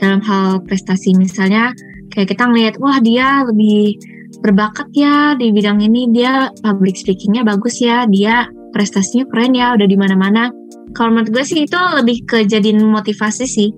[0.00, 1.74] dalam hal prestasi misalnya
[2.14, 3.98] kayak kita ngelihat, wah dia lebih
[4.40, 9.86] berbakat ya di bidang ini, dia public speakingnya bagus ya, dia prestasinya keren ya, udah
[9.88, 10.52] di mana-mana
[10.96, 13.70] kalau menurut gue sih itu lebih ke jadiin motivasi sih.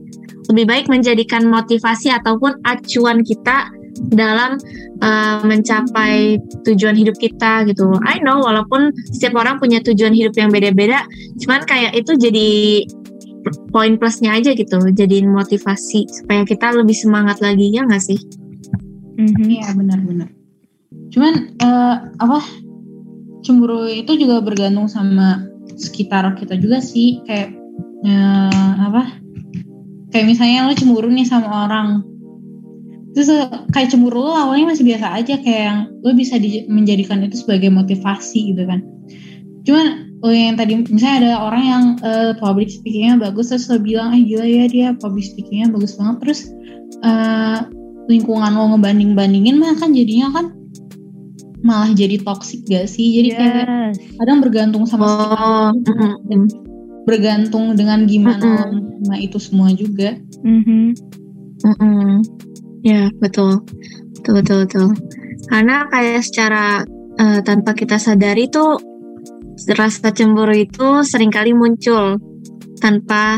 [0.50, 3.70] Lebih baik menjadikan motivasi ataupun acuan kita
[4.10, 4.58] dalam
[5.02, 7.90] uh, mencapai tujuan hidup kita gitu.
[8.06, 11.06] I know walaupun setiap orang punya tujuan hidup yang beda-beda,
[11.42, 12.48] cuman kayak itu jadi
[13.70, 14.78] poin plusnya aja gitu.
[14.80, 18.18] Jadiin motivasi supaya kita lebih semangat lagi ya nggak sih?
[19.18, 19.44] Mhm.
[19.46, 20.39] Iya benar-benar.
[21.10, 22.38] Cuman eh, apa
[23.42, 27.20] cemburu itu juga bergantung sama sekitar kita juga sih.
[27.26, 27.54] Kayak
[28.06, 29.18] eh, apa
[30.10, 32.06] kayak misalnya lo cemburu nih sama orang.
[33.14, 37.26] Terus eh, kayak cemburu lo awalnya masih biasa aja kayak yang lo bisa di- menjadikan
[37.26, 38.80] itu sebagai motivasi gitu kan.
[39.66, 39.86] Cuman
[40.20, 44.22] lo yang tadi misalnya ada orang yang eh, public speakingnya bagus terus lo bilang eh
[44.22, 46.16] gila ya dia public speakingnya bagus banget.
[46.22, 46.40] Terus
[47.02, 47.58] eh,
[48.06, 50.59] lingkungan lo ngebanding-bandingin mah kan jadinya kan
[51.60, 53.96] malah jadi toxic gak sih jadi kayak Yes.
[54.16, 56.46] kadang bergantung sama sekitar Oh, mm, mm, mm.
[57.04, 58.56] bergantung dengan gimana Mm-mm.
[58.56, 60.94] lo menerima itu semua juga Mhm.
[61.60, 62.24] Mm-mm.
[62.80, 63.60] Ya betul,
[64.16, 64.86] betul betul betul.
[65.46, 66.80] Karena kayak secara
[67.20, 68.80] eh, tanpa kita sadari tuh
[69.76, 72.16] rasa cemburu itu sering kali muncul
[72.80, 73.36] tanpa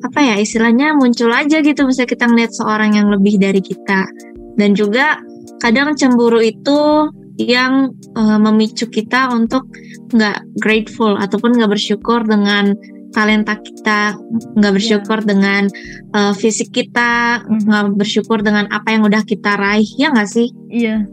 [0.00, 4.08] apa ya istilahnya muncul aja gitu misalnya kita ngeliat seorang yang lebih dari kita
[4.56, 5.20] dan juga
[5.60, 7.12] kadang cemburu itu
[7.46, 9.64] yang eh, memicu kita untuk
[10.10, 12.74] nggak grateful ataupun nggak bersyukur dengan
[13.10, 14.14] talenta kita
[14.54, 15.66] nggak bersyukur dengan
[16.14, 17.66] eh, fisik kita Mhm.
[17.66, 21.06] nggak bersyukur dengan apa yang udah kita raih ya nggak sih Iya.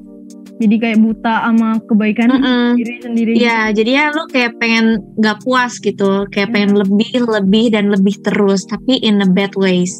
[0.57, 2.81] Jadi kayak buta sama kebaikan Mm-mm.
[2.81, 3.31] diri sendiri.
[3.37, 8.17] Iya, jadi ya lu kayak pengen nggak puas gitu, kayak pengen lebih, lebih dan lebih
[8.25, 9.93] terus, tapi in a bad ways.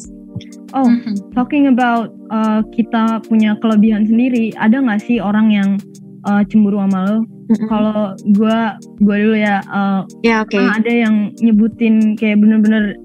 [0.74, 1.30] Oh, Mhm.
[1.38, 5.70] talking about uh, kita punya kelebihan sendiri, ada nggak sih orang yang
[6.26, 7.18] uh, cemburu sama lo?
[7.70, 10.58] Kalau gua gua dulu ya, uh, Ya oke.
[10.58, 12.98] ah, ada yang nyebutin kayak bener-bener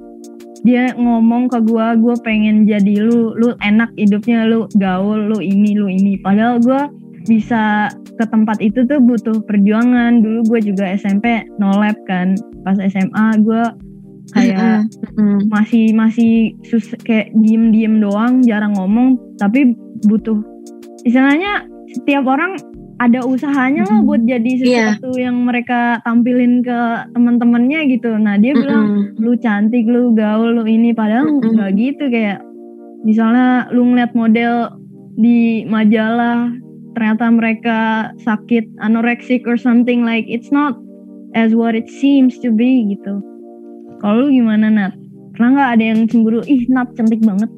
[0.63, 5.75] dia ngomong ke gua, gua pengen jadi lu, lu enak hidupnya, lu gaul, lu ini,
[5.75, 6.19] lu ini.
[6.19, 6.87] Padahal gua
[7.23, 7.87] bisa
[8.19, 10.19] ke tempat itu tuh butuh perjuangan.
[10.19, 12.35] Dulu gue juga SMP no lab kan.
[12.67, 13.63] Pas SMA gue
[14.31, 15.51] kayak Mm-mm.
[15.51, 19.75] masih masih sus kayak diem diem doang jarang ngomong tapi
[20.07, 20.39] butuh
[21.03, 22.55] istilahnya setiap orang
[23.03, 24.63] ada usahanya lah buat jadi Iya.
[24.95, 26.79] sesuatu yang mereka tampilin ke
[27.11, 29.19] teman-temannya gitu nah dia bilang Mm-mm.
[29.19, 31.51] lu cantik lu gaul lu ini padahal Mm-mm.
[31.59, 32.39] nggak gitu kayak
[33.03, 34.79] misalnya lu ngeliat model
[35.19, 36.55] di majalah
[36.95, 37.79] ternyata mereka
[38.23, 40.79] sakit anoreksik or something like it's not
[41.35, 43.19] as what it seems to be gitu
[43.99, 44.93] kalau lu gimana Nat?
[45.35, 47.49] pernah nggak ada yang cemburu ih Nat cantik banget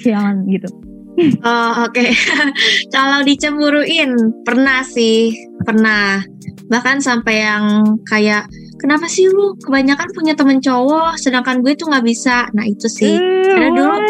[0.00, 0.70] sialan gitu
[1.44, 2.06] Oh oke.
[2.94, 6.24] Kalau dicemburuin pernah sih, pernah.
[6.72, 8.48] Bahkan sampai yang kayak
[8.80, 12.48] kenapa sih lu kebanyakan punya temen cowok, sedangkan gue tuh nggak bisa.
[12.56, 13.20] Nah itu sih.
[13.20, 13.92] Ada dulu.
[13.92, 14.02] what?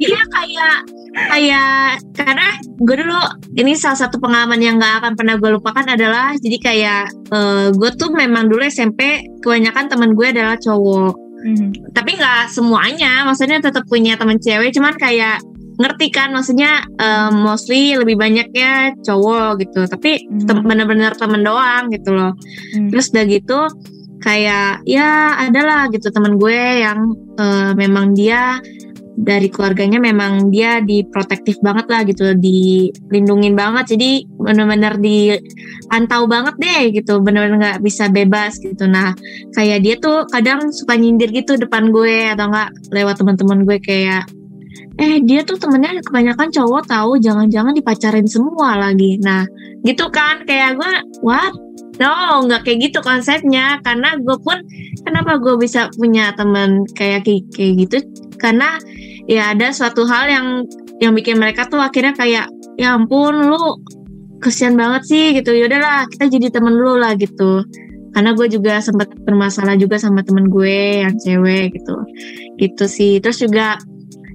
[0.00, 0.76] Dia kayak
[1.18, 3.18] kayak karena gue dulu
[3.58, 7.90] ini salah satu pengalaman yang gak akan pernah gue lupakan adalah jadi kayak uh, gue
[7.98, 11.90] tuh memang dulu SMP kebanyakan teman gue adalah cowok hmm.
[11.90, 15.42] tapi nggak semuanya maksudnya tetap punya teman cewek cuman kayak
[15.78, 16.34] ngerti kan?
[16.34, 19.86] Maksudnya uh, mostly lebih banyaknya cowok gitu.
[19.86, 20.44] Tapi hmm.
[20.44, 22.34] tem bener-bener temen doang gitu loh.
[22.74, 22.90] Hmm.
[22.90, 23.58] terus udah gitu
[24.18, 28.58] kayak ya adalah gitu temen gue yang uh, memang dia
[29.18, 33.98] dari keluarganya memang dia diprotektif banget lah gitu dilindungin banget.
[33.98, 38.86] Jadi benar-benar dipantau banget deh gitu benar-benar nggak bisa bebas gitu.
[38.86, 39.18] Nah
[39.58, 44.22] kayak dia tuh kadang suka nyindir gitu depan gue atau enggak lewat teman-teman gue kayak
[44.98, 49.18] eh dia tuh temennya kebanyakan cowok tahu jangan-jangan dipacarin semua lagi.
[49.22, 49.46] Nah
[49.86, 51.54] gitu kan kayak gue what?
[51.98, 53.78] No nggak kayak gitu konsepnya.
[53.86, 54.58] Karena gue pun
[55.06, 57.98] kenapa gue bisa punya temen kayak kayak gitu?
[58.38, 58.78] Karena
[59.30, 60.46] ya ada suatu hal yang
[60.98, 62.46] yang bikin mereka tuh akhirnya kayak
[62.78, 63.78] ya ampun lu
[64.42, 65.54] kesian banget sih gitu.
[65.54, 67.62] Yaudahlah kita jadi temen lu lah gitu.
[68.14, 71.94] Karena gue juga sempat bermasalah juga sama temen gue yang cewek gitu.
[72.58, 73.12] Gitu sih.
[73.22, 73.78] Terus juga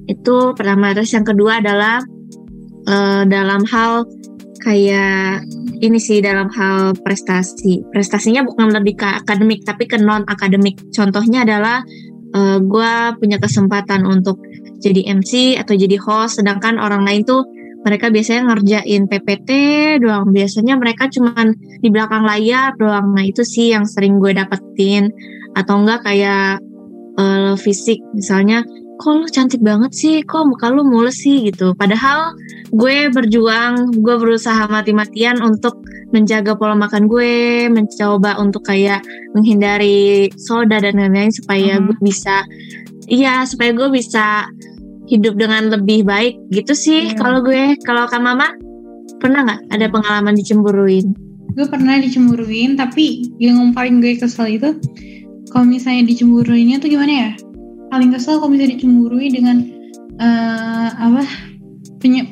[0.08, 0.92] itu pertama.
[0.96, 2.04] Terus yang kedua adalah
[2.88, 4.08] uh, dalam hal
[4.64, 5.44] kayak
[5.84, 7.84] ini sih dalam hal prestasi.
[7.92, 11.84] Prestasinya bukan lebih ke akademik tapi ke non akademik contohnya adalah
[12.36, 14.40] uh, gue punya kesempatan untuk
[14.80, 17.48] jadi MC atau jadi host sedangkan orang lain tuh
[17.84, 19.50] mereka biasanya ngerjain PPT
[20.00, 20.32] doang.
[20.32, 21.52] Biasanya mereka cuman
[21.84, 23.12] di belakang layar doang.
[23.12, 25.12] Nah itu sih yang sering gue dapetin.
[25.54, 26.64] Atau enggak kayak
[27.20, 28.00] uh, fisik.
[28.16, 28.64] Misalnya
[29.04, 30.16] kok lu cantik banget sih?
[30.24, 31.44] Kok muka lu mulus sih?
[31.52, 31.76] Gitu.
[31.76, 32.32] Padahal
[32.72, 35.84] gue berjuang gue berusaha mati-matian untuk
[36.16, 39.04] menjaga pola makan gue mencoba untuk kayak
[39.36, 41.84] menghindari soda dan lain-lain supaya -huh.
[41.84, 42.48] gue bisa
[43.12, 44.48] iya supaya gue bisa
[45.12, 47.20] hidup dengan lebih baik gitu sih yeah.
[47.20, 47.76] kalau gue.
[47.84, 48.56] Kalau kan mama
[49.20, 51.12] pernah nggak ada pengalaman dicemburuin?
[51.54, 54.80] Gue pernah dicemburuin tapi yang paling gue kesel itu
[55.52, 57.32] kalau misalnya dicemburuinnya tuh gimana ya
[57.94, 59.58] paling kesel kalau misalnya dicemburui dengan
[60.18, 61.24] uh, apa
[62.02, 62.26] punya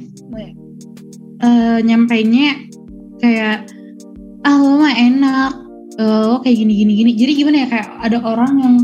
[1.45, 2.65] uh, nyampainya
[3.21, 3.69] kayak
[4.41, 5.53] ah lo mah enak
[6.01, 8.75] uh, lo kayak gini gini gini jadi gimana ya kayak ada orang yang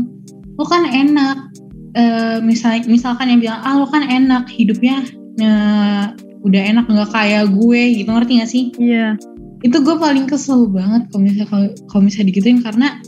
[0.54, 1.50] lo kan enak
[1.98, 5.02] uh, misal misalkan yang bilang ah lo kan enak hidupnya
[5.42, 6.14] uh,
[6.46, 8.64] udah enak nggak kayak gue gitu ngerti gak sih?
[8.78, 9.18] Iya.
[9.18, 9.66] Yeah.
[9.66, 13.02] Itu gue paling kesel banget kalau misalnya kalau misalnya digituin karena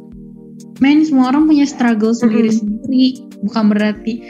[0.80, 3.22] men semua orang punya struggle sendiri sendiri.
[3.44, 4.20] Bukan berarti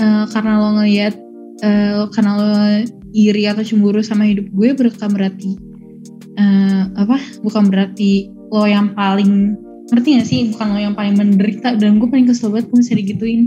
[0.00, 1.14] uh, karena lo ngeliat
[1.64, 2.48] uh, karena lo
[3.16, 5.56] iri atau cemburu sama hidup gue bukan berarti
[6.36, 9.56] uh, apa bukan berarti lo yang paling
[9.92, 10.40] ngerti gak sih?
[10.52, 11.76] Bukan lo yang paling menderita.
[11.76, 13.42] Dan gue paling kesel banget misalnya digituin.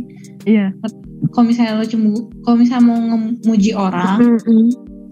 [0.47, 0.73] Iya.
[0.73, 0.89] Yeah.
[1.33, 4.65] kalau misalnya lo cemburu kalau misalnya mau ngemuji orang mm -hmm.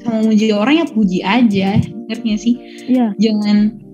[0.06, 1.70] sama muji orang ya puji aja.
[2.10, 2.56] Ngerti gak sih?
[2.90, 2.98] Iya.
[2.98, 3.10] Yeah.
[3.22, 3.85] jangan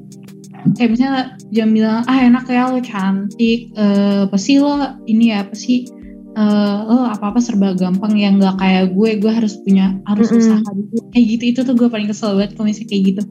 [0.78, 4.78] kayak misalnya jangan bilang ah enak ya lo cantik uh, apa sih lo
[5.10, 5.90] ini ya apa sih
[6.38, 10.38] uh, lo apa apa serba gampang yang nggak kayak gue gue harus punya harus mm
[10.38, 10.42] -hmm.
[10.62, 13.22] usaha dulu kayak gitu itu tuh gue paling kesel banget kalau misalnya kayak gitu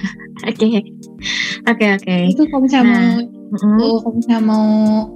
[0.50, 0.68] oke
[1.70, 2.94] oke oke itu kalau misalnya nah.
[2.94, 3.74] mau mm -hmm.
[3.80, 4.68] lo kalau misalnya mau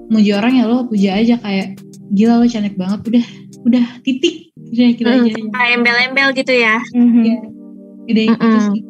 [0.09, 1.69] muji orang ya lo puja aja kayak
[2.17, 3.25] gila lo cantik banget udah
[3.69, 7.25] udah titik udah gitu mm, aja embel-embel gitu ya mm -hmm.
[7.25, 7.37] ya
[8.09, 8.49] udah mm -hmm.
[8.49, 8.83] itu sih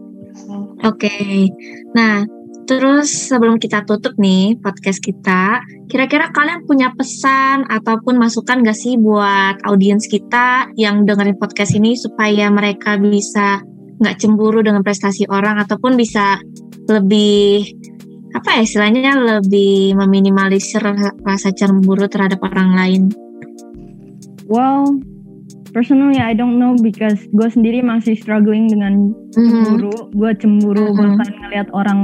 [0.86, 1.50] Oke, okay.
[1.92, 2.22] nah
[2.68, 9.00] Terus sebelum kita tutup nih podcast kita, kira-kira kalian punya pesan ataupun masukan gak sih
[9.00, 13.64] buat audiens kita yang dengerin podcast ini supaya mereka bisa
[13.98, 16.38] nggak cemburu dengan prestasi orang ataupun bisa
[16.86, 17.66] lebih
[18.36, 20.84] apa ya istilahnya lebih meminimalisir
[21.24, 23.02] rasa cemburu terhadap orang lain.
[24.44, 25.00] Well,
[25.72, 29.32] personally I don't know because gue sendiri masih struggling dengan mm-hmm.
[29.34, 29.88] cemburu.
[29.88, 30.16] Mm -hmm.
[30.20, 31.00] Gue cemburu mm -hmm.
[31.00, 31.98] bahkan ngeliat orang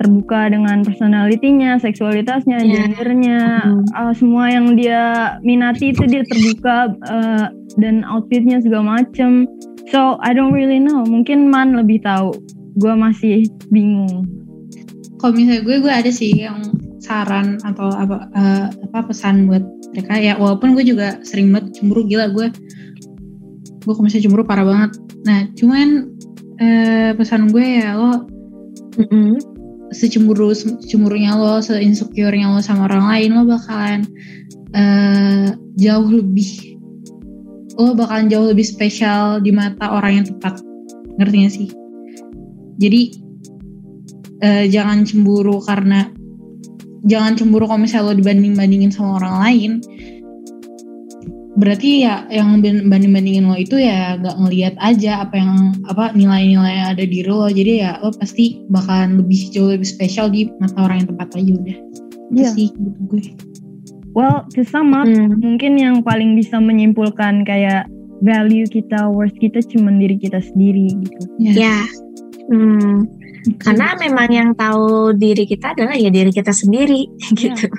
[0.00, 2.88] terbuka dengan personalitinya, seksualitasnya, yeah.
[2.88, 3.84] gendernya, mm.
[3.92, 9.44] uh, semua yang dia minati itu dia terbuka uh, dan outfitnya segala macem.
[9.92, 11.04] So I don't really know.
[11.04, 12.32] Mungkin Man lebih tahu.
[12.80, 14.24] Gue masih bingung.
[15.20, 16.64] Kalau misalnya gue, gue ada sih yang
[17.04, 19.60] saran atau apa uh, apa pesan buat
[19.92, 20.32] mereka ya.
[20.40, 22.48] Walaupun gue juga sering banget cemburu gila gue.
[23.84, 24.96] Gue kalau misalnya cemburu parah banget.
[25.28, 26.08] Nah cuman
[26.56, 28.24] uh, pesan gue ya lo
[28.96, 29.49] mm -mm
[29.90, 30.54] secemburu
[30.86, 34.00] cemburunya lo, seinsecure-nya lo sama orang lain, lo bakalan
[34.74, 36.78] uh, jauh lebih
[37.78, 40.62] lo bakalan jauh lebih spesial di mata orang yang tepat.
[41.18, 41.68] Ngerti gak sih?
[42.80, 43.02] Jadi
[44.44, 46.08] uh, jangan cemburu karena
[47.04, 49.70] jangan cemburu kalau misalnya lo dibanding-bandingin sama orang lain.
[51.58, 56.74] Berarti ya yang banding bandingin lo itu ya gak ngelihat aja apa yang apa nilai-nilai
[56.78, 60.78] yang ada di lo jadi ya lo pasti bakalan lebih jauh lebih spesial di mata
[60.78, 61.76] orang yang tepat aja udah
[62.30, 62.50] itu Iya.
[62.54, 63.22] sih gitu gue
[64.10, 65.38] Well, to sum up, Hmm.
[65.38, 67.86] mungkin yang paling bisa menyimpulkan kayak
[68.26, 71.22] value kita, worth kita cuma diri kita sendiri gitu.
[71.38, 71.86] Ya.
[72.50, 73.06] Hmm.
[73.62, 77.06] Karena memang yang tahu diri kita adalah ya diri kita sendiri
[77.38, 77.70] gitu.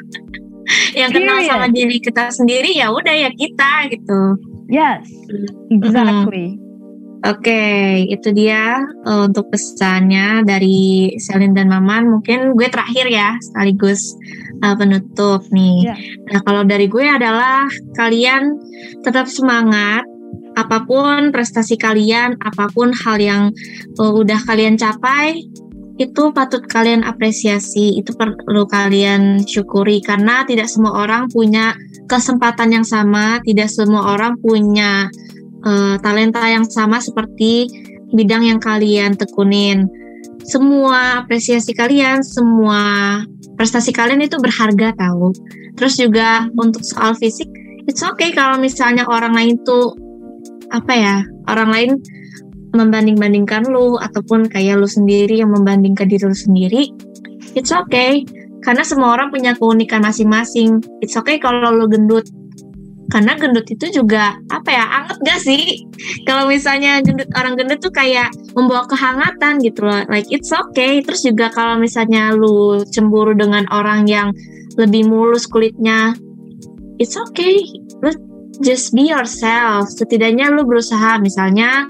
[0.99, 1.49] yang kenal Period.
[1.51, 4.21] sama diri kita sendiri ya udah ya kita gitu.
[4.71, 5.03] Yes,
[5.67, 6.61] exactly.
[7.21, 12.09] Oke, itu dia eh, untuk pesannya dari Selin dan Maman.
[12.09, 14.17] Mungkin gue terakhir ya, sekaligus
[14.57, 15.85] eh, penutup nih.
[15.85, 15.95] Ya.
[16.33, 18.57] Nah, kalau dari gue adalah kalian
[19.05, 20.01] tetap semangat.
[20.51, 23.43] Apa pun prestasi kalian, apa pun hal yang
[24.01, 25.45] eh, udah kalian capai,
[26.01, 28.01] itu patut kalian apresiasi.
[28.01, 31.77] Itu perlu kalian syukuri karena tidak semua orang punya
[32.09, 35.07] kesempatan yang sama, tidak semua orang punya
[35.61, 37.69] eh, talenta yang sama seperti
[38.11, 39.85] bidang yang kalian tekunin.
[40.41, 43.21] Semua apresiasi kalian, semua
[43.55, 45.29] prestasi kalian itu berharga tahu.
[45.77, 47.47] Terus juga untuk soal fisik,
[47.85, 49.93] it's okay kalau misalnya orang lain tuh
[50.73, 51.91] apa ya, orang lain
[52.71, 56.91] membanding-bandingkan lu ataupun kayak lu sendiri yang membandingkan diri lu sendiri.
[57.55, 58.23] It's okay.
[58.61, 60.79] Karena semua orang punya keunikan masing-masing.
[61.01, 62.29] It's okay kalau lu gendut.
[63.11, 65.83] Karena gendut itu juga apa ya anget gak sih?
[66.27, 70.07] Kalau misalnya gendut orang gendut tuh kayak membawa kehangatan gitu loh.
[70.07, 71.03] Like it's okay.
[71.03, 74.31] Terus juga kalau misalnya lu cemburu dengan orang yang
[74.79, 76.15] lebih mulus kulitnya
[77.01, 77.65] it's okay.
[77.99, 78.13] Lu
[78.61, 79.89] just be yourself.
[79.89, 81.17] Setidaknya lu berusaha.
[81.17, 81.89] Misalnya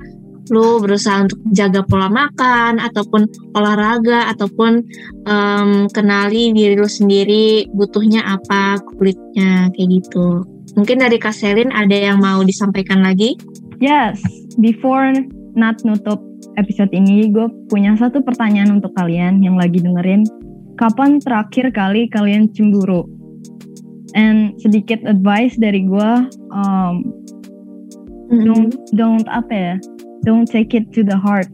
[0.52, 3.24] lu berusaha untuk jaga pola makan ataupun
[3.56, 4.84] olahraga ataupun
[5.26, 10.44] em, kenali diri lu sendiri butuhnya apa kulitnya kayak gitu
[10.76, 13.36] Mungkin dari Kak Selin ada yang mau disampaikan lagi?
[13.84, 14.24] Yes,
[14.62, 15.12] before
[15.58, 16.22] not nutup
[16.56, 20.24] episode ini, gue punya satu pertanyaan untuk kalian yang lagi dengerin.
[20.80, 23.04] Kapan terakhir kali kalian cemburu?
[24.16, 26.12] And sedikit advice dari gue,
[26.56, 26.94] um,
[28.32, 29.76] don't don't apa ya,
[30.24, 31.48] don't take it to the heart.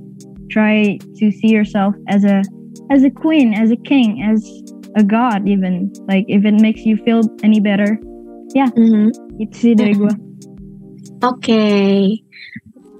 [0.49, 2.43] Try to see yourself as a
[2.89, 4.43] as a queen, as a king, as
[4.95, 5.91] a god even.
[6.07, 7.99] Like if it makes you feel any better,
[9.37, 10.13] itu sih dari gue.
[11.25, 12.21] Oke,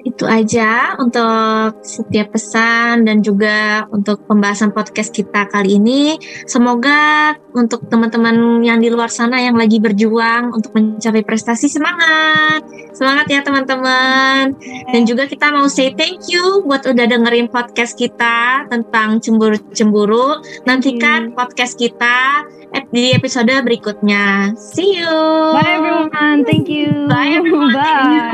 [0.08, 6.16] itu aja untuk setiap pesan dan juga untuk pembahasan podcast kita kali ini.
[6.48, 12.64] Semoga untuk teman-teman yang di luar sana yang lagi berjuang untuk mencapai prestasi semangat,
[12.96, 14.56] semangat ya teman-teman.
[14.94, 20.40] Dan juga kita mau say thank you buat udah dengerin podcast kita tentang cemburu-cemburu.
[20.64, 22.48] Nantikan podcast kita
[22.92, 24.56] di episode berikutnya.
[24.56, 25.12] See you.
[25.56, 26.48] Bye everyone.
[26.48, 27.08] Thank you.
[27.10, 27.74] Bye everyone.
[27.76, 28.32] Bye.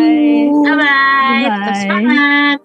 [0.64, 1.63] Bye bye.
[1.66, 2.63] 拜拜。